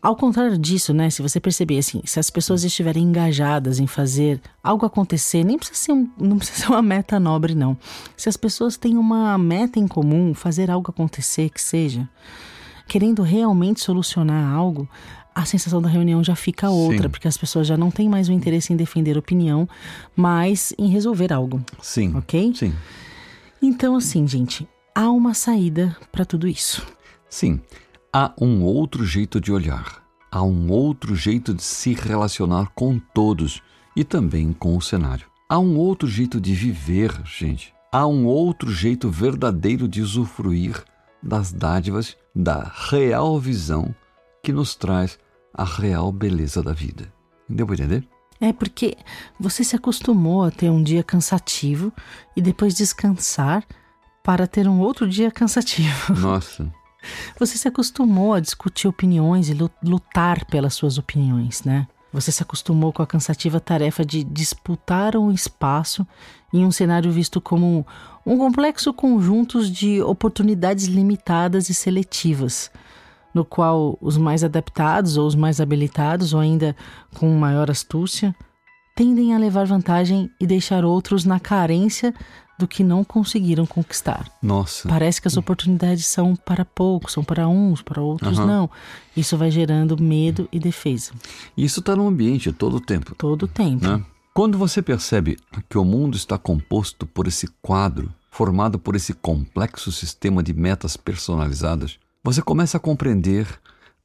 ao 0.00 0.14
contrário 0.14 0.56
disso, 0.56 0.94
né, 0.94 1.10
se 1.10 1.20
você 1.20 1.40
perceber 1.40 1.78
assim, 1.78 2.00
se 2.04 2.20
as 2.20 2.30
pessoas 2.30 2.64
estiverem 2.64 3.02
engajadas 3.02 3.80
em 3.80 3.86
fazer 3.86 4.40
algo 4.62 4.86
acontecer, 4.86 5.44
nem 5.44 5.58
precisa 5.58 5.78
ser 5.78 5.92
um, 5.92 6.08
não 6.18 6.38
precisa 6.38 6.66
ser 6.66 6.68
uma 6.68 6.82
meta 6.82 7.18
nobre 7.18 7.54
não. 7.54 7.76
Se 8.16 8.28
as 8.28 8.36
pessoas 8.36 8.76
têm 8.76 8.96
uma 8.96 9.36
meta 9.36 9.78
em 9.78 9.88
comum, 9.88 10.34
fazer 10.34 10.70
algo 10.70 10.90
acontecer 10.90 11.50
que 11.50 11.60
seja, 11.60 12.08
querendo 12.86 13.22
realmente 13.22 13.80
solucionar 13.80 14.52
algo, 14.54 14.88
a 15.34 15.44
sensação 15.44 15.80
da 15.80 15.88
reunião 15.88 16.22
já 16.22 16.34
fica 16.34 16.70
outra, 16.70 17.04
Sim. 17.04 17.08
porque 17.10 17.28
as 17.28 17.36
pessoas 17.36 17.66
já 17.66 17.76
não 17.76 17.90
têm 17.90 18.08
mais 18.08 18.28
o 18.28 18.32
interesse 18.32 18.72
em 18.72 18.76
defender 18.76 19.16
opinião, 19.16 19.68
mas 20.16 20.72
em 20.78 20.88
resolver 20.88 21.32
algo. 21.32 21.62
Sim. 21.80 22.16
OK? 22.16 22.52
Sim. 22.54 22.74
Então 23.60 23.96
assim, 23.96 24.26
gente, 24.26 24.66
há 24.94 25.10
uma 25.10 25.34
saída 25.34 25.96
para 26.10 26.24
tudo 26.24 26.48
isso. 26.48 26.84
Sim. 27.28 27.60
Há 28.10 28.32
um 28.40 28.62
outro 28.62 29.04
jeito 29.04 29.38
de 29.38 29.52
olhar, 29.52 30.02
há 30.30 30.42
um 30.42 30.70
outro 30.70 31.14
jeito 31.14 31.52
de 31.52 31.62
se 31.62 31.92
relacionar 31.92 32.70
com 32.74 32.98
todos 32.98 33.62
e 33.94 34.02
também 34.02 34.50
com 34.54 34.74
o 34.74 34.80
cenário. 34.80 35.26
Há 35.46 35.58
um 35.58 35.76
outro 35.76 36.08
jeito 36.08 36.40
de 36.40 36.54
viver, 36.54 37.12
gente. 37.26 37.74
Há 37.92 38.06
um 38.06 38.24
outro 38.24 38.72
jeito 38.72 39.10
verdadeiro 39.10 39.86
de 39.86 40.00
usufruir 40.00 40.82
das 41.22 41.52
dádivas 41.52 42.16
da 42.34 42.72
real 42.90 43.38
visão 43.38 43.94
que 44.42 44.52
nos 44.52 44.74
traz 44.74 45.18
a 45.52 45.64
real 45.64 46.10
beleza 46.10 46.62
da 46.62 46.72
vida. 46.72 47.12
Deu 47.46 47.66
para 47.66 47.74
entender? 47.74 48.08
É 48.40 48.54
porque 48.54 48.96
você 49.38 49.62
se 49.62 49.76
acostumou 49.76 50.44
a 50.44 50.50
ter 50.50 50.70
um 50.70 50.82
dia 50.82 51.02
cansativo 51.02 51.92
e 52.34 52.40
depois 52.40 52.74
descansar 52.74 53.66
para 54.24 54.46
ter 54.46 54.66
um 54.66 54.80
outro 54.80 55.06
dia 55.06 55.30
cansativo. 55.30 56.14
Nossa. 56.18 56.72
Você 57.38 57.56
se 57.56 57.68
acostumou 57.68 58.34
a 58.34 58.40
discutir 58.40 58.88
opiniões 58.88 59.48
e 59.48 59.56
lutar 59.82 60.44
pelas 60.46 60.74
suas 60.74 60.98
opiniões, 60.98 61.62
né? 61.62 61.86
Você 62.12 62.32
se 62.32 62.42
acostumou 62.42 62.92
com 62.92 63.02
a 63.02 63.06
cansativa 63.06 63.60
tarefa 63.60 64.04
de 64.04 64.24
disputar 64.24 65.14
um 65.16 65.30
espaço 65.30 66.06
em 66.52 66.64
um 66.64 66.70
cenário 66.70 67.12
visto 67.12 67.40
como 67.40 67.86
um 68.24 68.38
complexo 68.38 68.92
conjunto 68.94 69.64
de 69.70 70.02
oportunidades 70.02 70.86
limitadas 70.86 71.68
e 71.68 71.74
seletivas, 71.74 72.70
no 73.34 73.44
qual 73.44 73.98
os 74.00 74.16
mais 74.16 74.42
adaptados 74.42 75.18
ou 75.18 75.26
os 75.26 75.34
mais 75.34 75.60
habilitados, 75.60 76.32
ou 76.32 76.40
ainda 76.40 76.74
com 77.14 77.30
maior 77.36 77.70
astúcia, 77.70 78.34
tendem 78.98 79.32
a 79.32 79.38
levar 79.38 79.64
vantagem 79.64 80.28
e 80.40 80.46
deixar 80.46 80.84
outros 80.84 81.24
na 81.24 81.38
carência 81.38 82.12
do 82.58 82.66
que 82.66 82.82
não 82.82 83.04
conseguiram 83.04 83.64
conquistar. 83.64 84.28
Nossa. 84.42 84.88
Parece 84.88 85.22
que 85.22 85.28
as 85.28 85.36
oportunidades 85.36 86.04
são 86.04 86.34
para 86.34 86.64
poucos, 86.64 87.12
são 87.12 87.22
para 87.22 87.46
uns, 87.46 87.80
para 87.80 88.02
outros 88.02 88.40
uhum. 88.40 88.46
não. 88.46 88.70
Isso 89.16 89.38
vai 89.38 89.52
gerando 89.52 90.02
medo 90.02 90.48
e 90.50 90.58
defesa. 90.58 91.12
Isso 91.56 91.78
está 91.78 91.94
no 91.94 92.08
ambiente 92.08 92.50
todo 92.52 92.78
o 92.78 92.80
tempo. 92.80 93.14
Todo 93.14 93.44
o 93.44 93.48
tempo. 93.48 93.86
Né? 93.86 94.04
Quando 94.34 94.58
você 94.58 94.82
percebe 94.82 95.38
que 95.70 95.78
o 95.78 95.84
mundo 95.84 96.16
está 96.16 96.36
composto 96.36 97.06
por 97.06 97.28
esse 97.28 97.46
quadro, 97.62 98.12
formado 98.32 98.80
por 98.80 98.96
esse 98.96 99.14
complexo 99.14 99.92
sistema 99.92 100.42
de 100.42 100.52
metas 100.52 100.96
personalizadas, 100.96 102.00
você 102.24 102.42
começa 102.42 102.78
a 102.78 102.80
compreender 102.80 103.46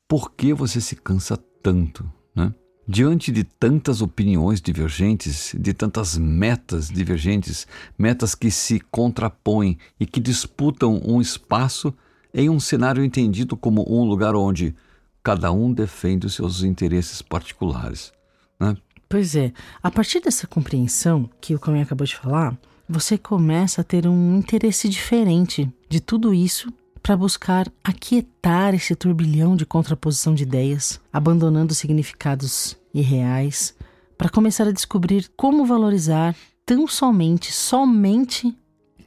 por 0.07 0.33
que 0.33 0.53
você 0.53 0.79
se 0.79 0.95
cansa 0.95 1.35
tanto, 1.63 2.07
né? 2.35 2.53
Diante 2.85 3.31
de 3.31 3.45
tantas 3.45 4.01
opiniões 4.01 4.59
divergentes, 4.59 5.55
de 5.57 5.73
tantas 5.73 6.17
metas 6.17 6.89
divergentes, 6.89 7.65
metas 7.97 8.35
que 8.35 8.51
se 8.51 8.81
contrapõem 8.91 9.77
e 9.97 10.05
que 10.05 10.19
disputam 10.19 11.01
um 11.05 11.21
espaço 11.21 11.93
em 12.33 12.49
um 12.49 12.59
cenário 12.59 13.03
entendido 13.03 13.55
como 13.55 13.85
um 13.87 14.03
lugar 14.03 14.35
onde 14.35 14.75
cada 15.23 15.49
um 15.51 15.71
defende 15.71 16.27
os 16.27 16.33
seus 16.33 16.61
interesses 16.61 17.21
particulares. 17.21 18.11
Né? 18.59 18.75
Pois 19.07 19.33
é, 19.35 19.53
a 19.81 19.89
partir 19.89 20.19
dessa 20.19 20.45
compreensão 20.45 21.29
que 21.39 21.55
o 21.55 21.59
Cauê 21.59 21.81
acabou 21.81 22.05
de 22.05 22.17
falar, 22.17 22.57
você 22.89 23.17
começa 23.17 23.79
a 23.79 23.83
ter 23.83 24.05
um 24.07 24.37
interesse 24.37 24.89
diferente 24.89 25.71
de 25.87 26.01
tudo 26.01 26.33
isso 26.33 26.67
para 27.03 27.17
buscar 27.17 27.69
aquietar 27.83 28.73
esse 28.73 28.95
turbilhão 28.95 29.57
de 29.57 29.65
contraposição 29.65 30.33
de 30.33 30.43
ideias, 30.43 31.01
abandonando 31.11 31.75
significados 31.75 32.77
irreais, 32.93 33.75
para 34.17 34.29
começar 34.29 34.65
a 34.65 34.71
descobrir 34.71 35.29
como 35.35 35.65
valorizar 35.65 36.33
tão 36.65 36.87
somente, 36.87 37.51
somente 37.51 38.55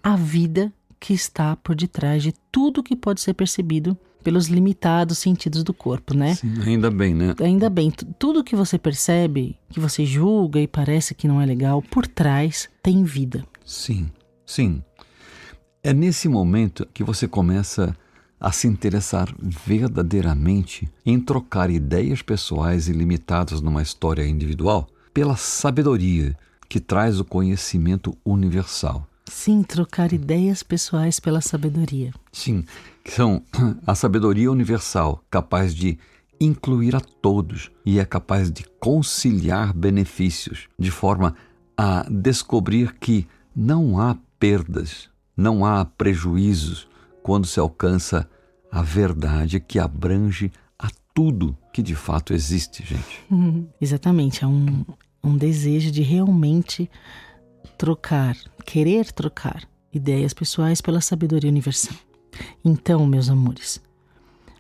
a 0.03 0.15
vida 0.15 0.71
que 1.01 1.15
está 1.15 1.57
por 1.57 1.75
detrás 1.75 2.23
de 2.23 2.35
tudo 2.53 2.83
que 2.83 2.95
pode 2.95 3.23
ser 3.23 3.33
percebido 3.33 3.97
pelos 4.23 4.49
limitados 4.49 5.19
sentidos 5.19 5.63
do 5.63 5.73
corpo, 5.73 6.13
né? 6.13 6.35
Sim, 6.35 6.61
ainda 6.67 6.91
bem, 6.91 7.15
né? 7.15 7.35
Ainda 7.41 7.71
bem. 7.71 7.91
Tudo 8.19 8.45
que 8.45 8.57
você 8.57 8.77
percebe, 8.77 9.57
que 9.71 9.81
você 9.81 10.05
julga 10.05 10.61
e 10.61 10.67
parece 10.67 11.15
que 11.15 11.29
não 11.29 11.41
é 11.41 11.47
legal, 11.47 11.81
por 11.81 12.07
trás 12.07 12.69
tem 12.83 13.05
vida. 13.05 13.47
Sim, 13.65 14.11
sim. 14.45 14.83
É 15.87 15.93
nesse 15.93 16.29
momento 16.29 16.85
que 16.93 17.05
você 17.05 17.29
começa 17.29 17.97
a 18.41 18.51
se 18.51 18.67
interessar 18.67 19.33
verdadeiramente 19.41 20.91
em 21.07 21.21
trocar 21.21 21.71
ideias 21.71 22.23
pessoais 22.23 22.89
ilimitadas 22.89 23.61
numa 23.61 23.83
história 23.83 24.27
individual 24.27 24.89
pela 25.15 25.37
sabedoria 25.37 26.37
que 26.69 26.81
traz 26.81 27.21
o 27.21 27.25
conhecimento 27.25 28.19
universal. 28.25 29.07
Sim, 29.27 29.63
trocar 29.63 30.13
ideias 30.13 30.61
pessoais 30.61 31.21
pela 31.21 31.41
sabedoria. 31.41 32.13
Sim, 32.33 32.65
são 33.09 33.41
a 33.87 33.95
sabedoria 33.95 34.51
universal 34.51 35.23
capaz 35.31 35.73
de 35.73 35.97
incluir 36.41 36.97
a 36.97 37.01
todos 37.01 37.71
e 37.85 38.01
é 38.01 38.05
capaz 38.05 38.51
de 38.51 38.65
conciliar 38.81 39.73
benefícios 39.73 40.67
de 40.77 40.91
forma 40.91 41.37
a 41.79 42.05
descobrir 42.11 42.93
que 42.99 43.25
não 43.55 44.01
há 44.01 44.17
perdas 44.37 45.15
não 45.37 45.65
há 45.65 45.85
prejuízos 45.85 46.89
quando 47.23 47.47
se 47.47 47.61
alcança 47.61 48.29
a 48.71 48.83
verdade 48.83 49.61
que 49.61 49.79
abrange 49.79 50.51
a 50.79 50.89
tudo 51.13 51.57
que 51.73 51.83
de 51.83 51.95
fato 51.95 52.33
existe, 52.33 52.85
gente. 52.85 53.25
Exatamente, 53.81 54.43
é 54.43 54.47
um, 54.47 54.85
um 55.23 55.37
desejo 55.37 55.91
de 55.91 56.03
realmente 56.03 56.91
trocar, 57.77 58.37
querer 58.65 59.13
trocar 59.13 59.69
ideias 59.93 60.33
pessoais 60.33 60.81
pela 60.81 61.01
sabedoria 61.01 61.51
universal. 61.51 61.97
Então, 62.65 63.07
meus 63.07 63.29
amores, 63.29 63.81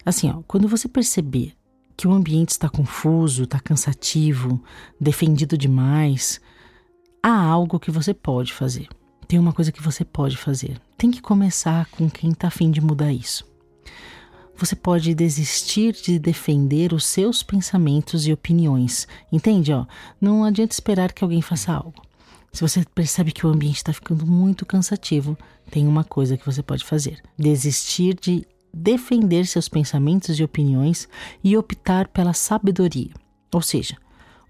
assim, 0.05 0.31
ó, 0.31 0.43
quando 0.47 0.69
você 0.69 0.89
perceber 0.89 1.55
que 1.97 2.07
o 2.07 2.13
ambiente 2.13 2.51
está 2.51 2.69
confuso, 2.69 3.45
está 3.45 3.59
cansativo, 3.59 4.63
defendido 5.01 5.57
demais, 5.57 6.41
há 7.23 7.35
algo 7.39 7.81
que 7.81 7.91
você 7.91 8.13
pode 8.13 8.53
fazer 8.53 8.89
tem 9.27 9.39
uma 9.39 9.53
coisa 9.53 9.73
que 9.73 9.83
você 9.83 10.05
pode 10.05 10.37
fazer. 10.37 10.81
Tem 10.97 11.11
que 11.11 11.21
começar 11.21 11.87
com 11.87 12.09
quem 12.09 12.31
está 12.31 12.49
afim 12.49 12.71
de 12.71 12.81
mudar 12.81 13.13
isso. 13.13 13.45
Você 14.57 14.75
pode 14.75 15.15
desistir 15.15 15.93
de 15.93 16.19
defender 16.19 16.93
os 16.93 17.05
seus 17.05 17.43
pensamentos 17.43 18.27
e 18.27 18.33
opiniões. 18.33 19.07
Entende? 19.31 19.73
Ó, 19.73 19.85
não 20.21 20.45
adianta 20.45 20.73
esperar 20.73 21.13
que 21.13 21.23
alguém 21.23 21.43
faça 21.43 21.73
algo. 21.73 22.03
Se 22.53 22.63
você 22.63 22.83
percebe 22.95 23.33
que 23.33 23.47
o 23.47 23.51
ambiente 23.51 23.77
está 23.77 23.93
ficando 23.93 24.27
muito 24.27 24.65
cansativo, 24.65 25.37
tem 25.71 25.87
uma 25.87 26.05
coisa 26.05 26.39
que 26.39 26.47
você 26.47 26.63
pode 26.63 26.85
fazer: 26.85 27.21
desistir 27.39 28.15
de 28.19 28.47
defender 28.73 29.47
seus 29.47 29.69
pensamentos 29.69 30.39
e 30.39 30.45
opiniões 30.45 31.07
e 31.45 31.57
optar 31.57 32.09
pela 32.09 32.33
sabedoria. 32.33 33.13
Ou 33.53 33.61
seja, 33.61 33.97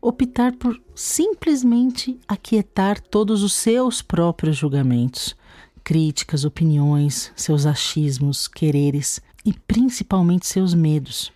optar 0.08 0.52
por 0.52 0.80
simplesmente 0.94 2.16
aquietar 2.28 3.00
todos 3.00 3.42
os 3.42 3.52
seus 3.52 4.00
próprios 4.02 4.56
julgamentos, 4.56 5.34
críticas, 5.82 6.44
opiniões, 6.44 7.32
seus 7.34 7.66
achismos, 7.66 8.46
quereres 8.46 9.20
e 9.44 9.52
principalmente 9.52 10.46
seus 10.46 10.74
medos, 10.74 11.32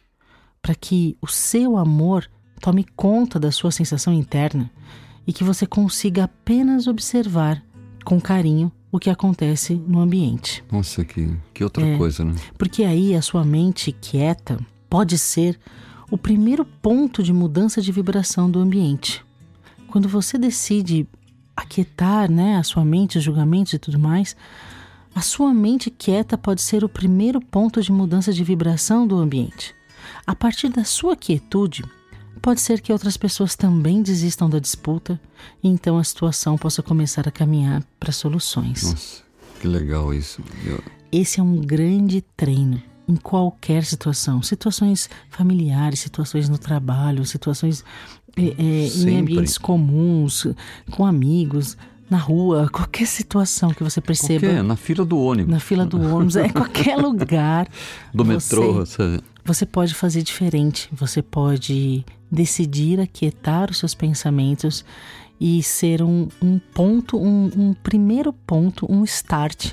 para 0.63 0.77
que 0.77 1.17
o 1.21 1.27
seu 1.27 1.77
amor 1.77 2.31
tome 2.61 2.85
conta 2.95 3.41
da 3.41 3.51
sua 3.51 3.73
sensação 3.73 4.13
interna 4.13 4.71
e 5.27 5.33
que 5.33 5.43
você 5.43 5.67
consiga 5.67 6.25
apenas 6.25 6.87
observar 6.87 7.61
com 8.05 8.21
carinho 8.21 8.71
o 8.93 9.01
que 9.01 9.11
acontece 9.11 9.75
no 9.75 9.99
ambiente. 9.99 10.63
Nossa, 10.71 11.05
que, 11.05 11.29
que 11.53 11.65
outra 11.65 11.85
é, 11.85 11.99
coisa, 11.99 12.25
né? 12.25 12.37
Porque 12.57 12.85
aí 12.85 13.17
a 13.17 13.23
sua 13.23 13.45
mente 13.45 13.91
quieta 13.91 14.61
pode 14.89 15.19
ser 15.19 15.59
o 16.11 16.19
primeiro 16.19 16.65
ponto 16.65 17.23
de 17.23 17.33
mudança 17.33 17.81
de 17.81 17.93
vibração 17.93 18.51
do 18.51 18.59
ambiente. 18.59 19.25
Quando 19.87 20.09
você 20.09 20.37
decide 20.37 21.07
aquietar 21.57 22.31
né, 22.31 22.57
a 22.57 22.63
sua 22.63 22.85
mente, 22.85 23.19
os 23.19 23.25
julgamentos 23.25 23.73
e 23.73 23.79
tudo 23.79 23.99
mais, 23.99 24.37
a 25.15 25.21
sua 25.21 25.53
mente 25.53 25.91
quieta 25.91 26.37
pode 26.37 26.63
ser 26.63 26.85
o 26.85 26.89
primeiro 26.89 27.41
ponto 27.41 27.81
de 27.83 27.93
mudança 27.93 28.33
de 28.33 28.43
vibração 28.43 29.07
do 29.07 29.17
ambiente. 29.17 29.75
A 30.27 30.35
partir 30.35 30.69
da 30.69 30.85
sua 30.85 31.17
quietude, 31.17 31.85
pode 32.41 32.61
ser 32.61 32.81
que 32.81 32.93
outras 32.93 33.17
pessoas 33.17 33.55
também 33.55 34.03
desistam 34.03 34.49
da 34.49 34.59
disputa 34.59 35.21
e 35.63 35.69
então 35.69 35.99
a 35.99 36.05
situação 36.05 36.57
possa 36.57 36.83
começar 36.83 37.29
a 37.29 37.33
caminhar 37.33 37.85
para 37.99 38.13
soluções. 38.13 38.83
Nossa, 38.83 39.23
que 39.61 39.67
legal 39.67 40.15
isso. 40.15 40.43
Eu... 40.65 40.83
Esse 41.13 41.41
é 41.41 41.43
um 41.43 41.57
grande 41.57 42.23
treino 42.37 42.81
em 43.11 43.17
qualquer 43.17 43.85
situação, 43.85 44.43
situações 44.43 45.11
familiares, 45.29 46.01
situações 46.01 46.49
no 46.49 46.57
trabalho, 46.57 47.25
situações 47.25 47.85
é, 48.37 48.43
é, 48.43 49.11
em 49.11 49.19
ambientes 49.19 49.59
comuns, 49.59 50.47
com 50.91 51.05
amigos, 51.05 51.77
na 52.09 52.19
rua, 52.19 52.69
qualquer 52.73 53.07
situação 53.07 53.71
que 53.71 53.83
você 53.83 54.01
perceba. 54.01 54.41
Qualquer, 54.41 54.63
na 54.63 54.77
fila 54.77 55.05
do 55.05 55.19
ônibus. 55.19 55.53
Na 55.53 55.61
fila 55.61 55.85
do 55.85 56.01
ônibus, 56.01 56.37
é 56.37 56.49
qualquer 56.49 56.97
lugar. 56.99 57.69
Do 58.15 58.25
você, 58.25 58.33
metrô. 58.33 58.73
Você... 58.75 59.21
você 59.45 59.67
pode 59.67 59.95
fazer 59.95 60.23
diferente. 60.23 60.89
Você 60.93 61.23
pode 61.23 62.05
decidir 62.31 63.01
aquietar 63.01 63.71
os 63.71 63.79
seus 63.79 63.95
pensamentos 63.95 64.85
e 65.41 65.63
ser 65.63 66.03
um, 66.03 66.29
um 66.43 66.59
ponto, 66.59 67.17
um, 67.17 67.51
um 67.57 67.75
primeiro 67.75 68.33
ponto, 68.33 68.87
um 68.91 69.05
start 69.05 69.73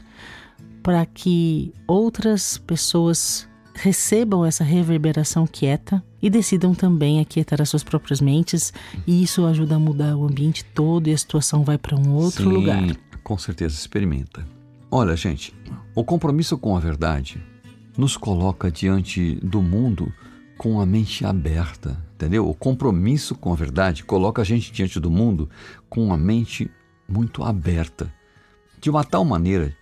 para 0.87 1.05
que 1.05 1.73
outras 1.85 2.57
pessoas 2.59 3.45
recebam 3.73 4.45
essa 4.45 4.63
reverberação 4.63 5.45
quieta 5.45 6.01
e 6.21 6.29
decidam 6.29 6.73
também 6.73 7.19
aquietar 7.19 7.61
as 7.61 7.67
suas 7.67 7.83
próprias 7.83 8.21
mentes, 8.21 8.71
e 9.05 9.21
isso 9.21 9.45
ajuda 9.45 9.75
a 9.75 9.79
mudar 9.79 10.15
o 10.15 10.25
ambiente 10.25 10.63
todo 10.63 11.09
e 11.09 11.11
a 11.11 11.17
situação 11.17 11.65
vai 11.65 11.77
para 11.77 11.93
um 11.93 12.13
outro 12.13 12.45
Sim, 12.45 12.49
lugar. 12.55 12.81
Com 13.21 13.37
certeza, 13.37 13.75
experimenta. 13.75 14.47
Olha, 14.89 15.13
gente, 15.17 15.53
o 15.93 16.05
compromisso 16.05 16.57
com 16.57 16.77
a 16.77 16.79
verdade 16.79 17.43
nos 17.97 18.15
coloca 18.15 18.71
diante 18.71 19.35
do 19.43 19.61
mundo 19.61 20.09
com 20.57 20.79
a 20.79 20.85
mente 20.85 21.25
aberta, 21.25 22.01
entendeu? 22.15 22.47
O 22.47 22.53
compromisso 22.53 23.35
com 23.35 23.51
a 23.51 23.57
verdade 23.57 24.05
coloca 24.05 24.41
a 24.41 24.45
gente 24.45 24.71
diante 24.71 25.01
do 25.01 25.11
mundo 25.11 25.49
com 25.89 26.13
a 26.13 26.17
mente 26.17 26.71
muito 27.09 27.43
aberta, 27.43 28.09
de 28.79 28.89
uma 28.89 29.03
tal 29.03 29.25
maneira 29.25 29.75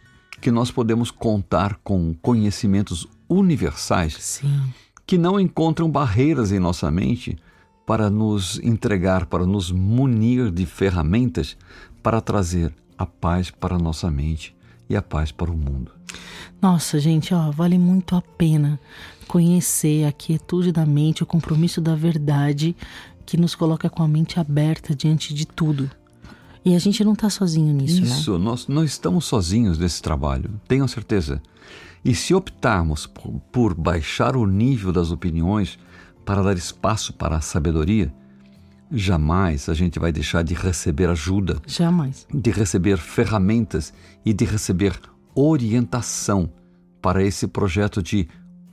que 0.45 0.51
nós 0.51 0.69
podemos 0.69 1.10
contar 1.10 1.79
com 1.84 2.13
conhecimentos 2.21 3.08
universais 3.27 4.15
Sim. 4.19 4.62
que 5.03 5.17
não 5.17 5.39
encontram 5.39 5.89
barreiras 5.89 6.51
em 6.51 6.60
nossa 6.60 6.91
mente 6.91 7.36
para 7.84 8.12
nos 8.12 8.60
entregar, 8.60 9.25
para 9.25 9.43
nos 9.43 9.71
munir 9.71 10.51
de 10.51 10.67
ferramentas 10.67 11.58
para 12.03 12.21
trazer 12.21 12.71
a 12.95 13.08
paz 13.08 13.49
para 13.49 13.73
a 13.73 13.79
nossa 13.79 14.12
mente 14.12 14.55
e 14.88 14.95
a 14.95 15.01
paz 15.01 15.31
para 15.31 15.49
o 15.49 15.58
mundo. 15.58 15.91
Nossa, 16.62 16.99
gente, 16.99 17.34
ó, 17.34 17.49
vale 17.49 17.79
muito 17.79 18.15
a 18.15 18.21
pena 18.21 18.79
conhecer 19.27 20.05
a 20.05 20.12
quietude 20.12 20.71
da 20.71 20.86
mente, 20.86 21.23
o 21.23 21.25
compromisso 21.25 21.81
da 21.81 21.95
verdade 21.95 22.75
que 23.25 23.36
nos 23.36 23.55
coloca 23.55 23.89
com 23.89 24.03
a 24.03 24.08
mente 24.08 24.39
aberta 24.39 24.95
diante 24.95 25.34
de 25.34 25.47
tudo. 25.47 25.89
E 26.65 26.73
a 26.73 26.80
gente 26.80 27.04
não 27.04 27.13
está 27.13 27.30
sozinho 27.30 27.71
nisso, 27.71 28.01
Isso, 28.01 28.10
né? 28.12 28.19
Isso, 28.19 28.39
nós 28.39 28.67
não 28.67 28.84
estamos 28.84 29.25
sozinhos 29.25 29.78
nesse 29.78 30.01
trabalho, 30.01 30.49
tenham 30.67 30.88
certeza. 30.88 31.39
E 32.04 32.15
se 32.15 32.34
optarmos 32.34 33.06
por, 33.06 33.39
por 33.51 33.73
baixar 33.75 34.36
o 34.36 34.47
nível 34.47 34.91
das 34.91 35.12
opiniões 35.12 35.78
para 36.25 36.41
dar 36.41 36.58
espaço 36.58 37.13
para 37.13 37.38
a 37.38 37.41
sabedoria, 37.41 38.12
jamais 38.91 39.69
a 39.69 39.75
gente 39.75 39.99
vai 39.99 40.12
deixar 40.12 40.43
de 40.43 40.56
receber 40.56 41.08
ajuda. 41.08 41.62
Jamais. 41.67 42.28
De 42.34 42.49
receber 42.49 42.97
ferramentas 42.97 43.93
e 44.25 44.34
de 44.34 44.45
receber 44.45 44.99
orientação 45.36 46.49
para 46.99 47.23
esse 47.23 47.47
projeto 47.47 48.01
de 48.01 48.28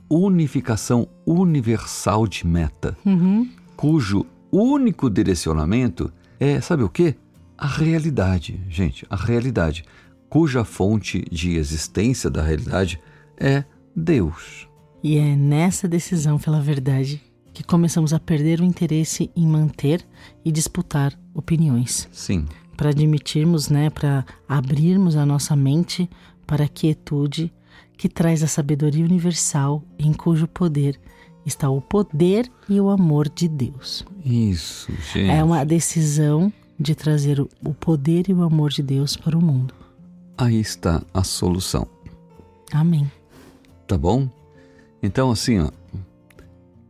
unificação 0.09 1.07
universal 1.25 2.27
de 2.27 2.45
meta, 2.45 2.97
uhum. 3.05 3.47
cujo 3.75 4.25
único 4.51 5.09
direcionamento 5.09 6.11
é, 6.39 6.59
sabe 6.59 6.83
o 6.83 6.89
quê? 6.89 7.15
A 7.63 7.67
realidade, 7.67 8.59
gente, 8.67 9.05
a 9.09 9.15
realidade, 9.15 9.85
cuja 10.27 10.65
fonte 10.65 11.23
de 11.31 11.55
existência 11.55 12.29
da 12.29 12.41
realidade 12.43 12.99
é 13.37 13.63
Deus. 13.95 14.67
E 15.01 15.17
é 15.17 15.33
nessa 15.33 15.87
decisão 15.87 16.37
pela 16.37 16.59
verdade 16.59 17.21
que 17.53 17.63
começamos 17.63 18.13
a 18.13 18.19
perder 18.19 18.59
o 18.59 18.65
interesse 18.65 19.31
em 19.33 19.47
manter 19.47 20.05
e 20.43 20.51
disputar 20.51 21.17
opiniões. 21.33 22.09
Sim. 22.11 22.45
Para 22.75 22.89
admitirmos, 22.89 23.69
né, 23.69 23.89
para 23.89 24.25
abrirmos 24.45 25.15
a 25.15 25.25
nossa 25.25 25.55
mente 25.55 26.09
para 26.45 26.65
a 26.65 26.67
quietude 26.67 27.49
que 27.95 28.09
traz 28.09 28.43
a 28.43 28.47
sabedoria 28.47 29.05
universal 29.05 29.81
em 29.97 30.11
cujo 30.11 30.49
poder 30.49 30.99
está 31.45 31.69
o 31.69 31.81
poder 31.81 32.49
e 32.69 32.79
o 32.79 32.89
amor 32.89 33.29
de 33.29 33.47
Deus. 33.47 34.05
Isso, 34.25 34.91
gente. 35.13 35.29
É 35.29 35.43
uma 35.43 35.65
decisão 35.65 36.51
de 36.79 36.95
trazer 36.95 37.39
o 37.39 37.73
poder 37.73 38.29
e 38.29 38.33
o 38.33 38.43
amor 38.43 38.71
de 38.71 38.81
Deus 38.81 39.15
para 39.15 39.37
o 39.37 39.41
mundo. 39.41 39.73
Aí 40.37 40.59
está 40.59 41.01
a 41.13 41.23
solução. 41.23 41.87
Amém. 42.71 43.09
Tá 43.87 43.97
bom? 43.97 44.27
Então, 45.01 45.31
assim, 45.31 45.59
ó, 45.59 45.69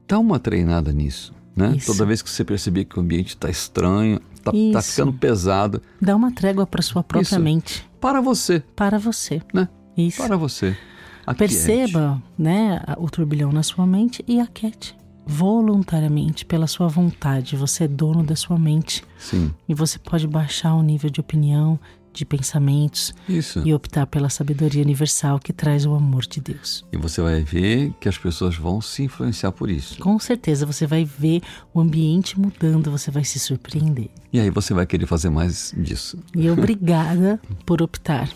dá 0.07 0.19
uma 0.19 0.39
treinada 0.39 0.91
nisso, 0.93 1.33
né? 1.55 1.75
Isso. 1.75 1.87
Toda 1.87 2.05
vez 2.05 2.21
que 2.21 2.29
você 2.29 2.45
perceber 2.45 2.85
que 2.85 2.97
o 2.97 3.01
ambiente 3.01 3.29
está 3.29 3.49
estranho, 3.49 4.21
está 4.33 4.51
tá 4.51 4.81
ficando 4.81 5.13
pesado. 5.13 5.81
Dá 6.01 6.15
uma 6.15 6.31
trégua 6.31 6.65
para 6.65 6.81
sua 6.81 7.03
própria 7.03 7.35
Isso. 7.35 7.39
mente. 7.39 7.89
Para 7.99 8.21
você. 8.21 8.61
Para 8.75 8.97
você. 8.97 9.41
Né? 9.53 9.67
Isso. 9.97 10.17
Para 10.17 10.37
você. 10.37 10.77
Aquiete. 11.25 11.53
Perceba 11.53 12.21
né, 12.37 12.81
o 12.97 13.09
turbilhão 13.09 13.51
na 13.51 13.63
sua 13.63 13.85
mente 13.85 14.23
e 14.27 14.39
aquete 14.39 14.95
voluntariamente, 15.25 16.45
pela 16.45 16.67
sua 16.67 16.87
vontade. 16.87 17.55
Você 17.55 17.85
é 17.85 17.87
dono 17.87 18.23
da 18.23 18.35
sua 18.35 18.57
mente. 18.57 19.03
Sim. 19.17 19.53
E 19.67 19.73
você 19.73 19.97
pode 19.99 20.27
baixar 20.27 20.73
o 20.75 20.81
nível 20.81 21.09
de 21.09 21.19
opinião, 21.19 21.79
de 22.13 22.23
pensamentos 22.25 23.13
Isso. 23.27 23.61
e 23.65 23.73
optar 23.73 24.05
pela 24.05 24.29
sabedoria 24.29 24.83
universal 24.83 25.39
que 25.39 25.51
traz 25.51 25.85
o 25.85 25.93
amor 25.95 26.25
de 26.25 26.39
Deus. 26.39 26.85
E 26.93 26.97
você 26.97 27.21
vai 27.21 27.41
ver 27.41 27.91
que 27.99 28.07
as 28.07 28.17
pessoas 28.17 28.55
vão 28.55 28.79
se 28.79 29.03
influenciar 29.03 29.51
por 29.51 29.69
isso. 29.69 29.97
Com 29.99 30.19
certeza 30.19 30.65
você 30.65 30.85
vai 30.85 31.03
ver 31.03 31.41
o 31.73 31.81
ambiente 31.81 32.39
mudando, 32.39 32.91
você 32.91 33.09
vai 33.09 33.23
se 33.23 33.39
surpreender. 33.39 34.09
E 34.31 34.39
aí 34.39 34.51
você 34.51 34.73
vai 34.73 34.85
querer 34.85 35.07
fazer 35.07 35.29
mais 35.29 35.73
disso. 35.75 36.19
E 36.35 36.49
obrigada 36.49 37.41
por 37.65 37.81
optar 37.81 38.29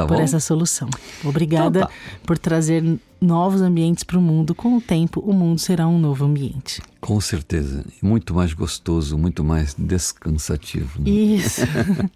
tá 0.00 0.06
por 0.06 0.20
essa 0.20 0.40
solução. 0.40 0.88
Obrigada 1.24 1.80
então 1.80 1.88
tá. 1.88 1.94
por 2.24 2.38
trazer 2.38 2.82
novos 3.20 3.62
ambientes 3.62 4.04
para 4.04 4.18
o 4.18 4.22
mundo. 4.22 4.54
Com 4.54 4.76
o 4.76 4.80
tempo, 4.80 5.20
o 5.20 5.32
mundo 5.32 5.58
será 5.58 5.88
um 5.88 5.98
novo 5.98 6.24
ambiente. 6.24 6.82
Com 7.00 7.20
certeza. 7.20 7.84
Muito 8.02 8.34
mais 8.34 8.52
gostoso, 8.52 9.16
muito 9.16 9.42
mais 9.42 9.74
descansativo. 9.78 11.00
Né? 11.00 11.10
Isso. 11.10 11.62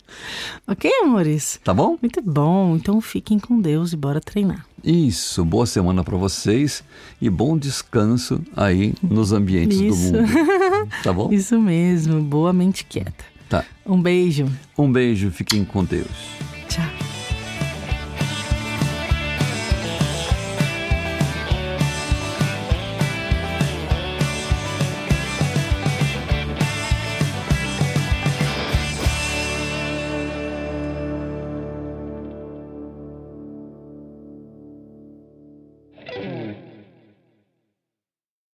ok, 0.66 0.90
amores? 1.02 1.60
Tá 1.64 1.72
bom? 1.72 1.96
Muito 2.00 2.20
bom. 2.20 2.76
Então 2.76 3.00
fiquem 3.00 3.38
com 3.38 3.60
Deus 3.60 3.92
e 3.92 3.96
bora 3.96 4.20
treinar. 4.20 4.66
Isso. 4.84 5.44
Boa 5.44 5.66
semana 5.66 6.02
para 6.04 6.16
vocês 6.16 6.82
e 7.20 7.30
bom 7.30 7.56
descanso 7.56 8.42
aí 8.56 8.94
nos 9.02 9.32
ambientes 9.32 9.80
Isso. 9.80 10.12
do 10.12 10.18
mundo. 10.18 10.30
Tá 11.02 11.12
bom? 11.12 11.32
Isso 11.32 11.60
mesmo. 11.60 12.20
Boa 12.20 12.52
mente 12.52 12.84
quieta. 12.84 13.24
Tá. 13.48 13.64
Um 13.86 14.00
beijo. 14.00 14.46
Um 14.76 14.90
beijo. 14.90 15.30
Fiquem 15.30 15.64
com 15.64 15.84
Deus. 15.84 16.08
Tchau. 16.68 17.09